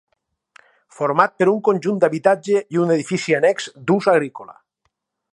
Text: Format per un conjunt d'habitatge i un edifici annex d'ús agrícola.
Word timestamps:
Format 0.99 1.35
per 1.41 1.47
un 1.51 1.59
conjunt 1.67 1.99
d'habitatge 2.03 2.63
i 2.77 2.81
un 2.85 2.93
edifici 2.95 3.35
annex 3.41 3.67
d'ús 3.91 4.09
agrícola. 4.15 4.57